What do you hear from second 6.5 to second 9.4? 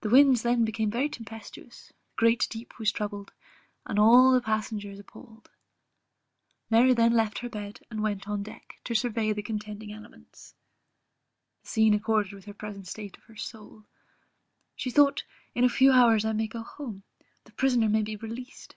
Mary then left her bed, and went on deck, to survey